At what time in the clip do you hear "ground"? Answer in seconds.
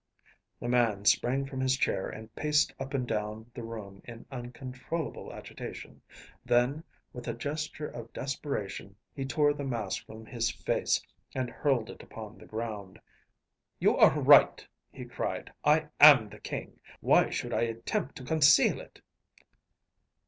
12.47-12.99